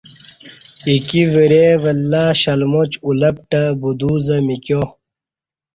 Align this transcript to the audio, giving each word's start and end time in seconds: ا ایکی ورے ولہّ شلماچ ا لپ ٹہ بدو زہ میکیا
ا 0.83 0.85
ایکی 0.87 1.21
ورے 1.33 1.65
ولہّ 1.83 2.23
شلماچ 2.41 2.91
ا 3.05 3.09
لپ 3.21 3.35
ٹہ 3.49 3.61
بدو 3.81 4.13
زہ 4.25 4.37
میکیا 4.45 4.81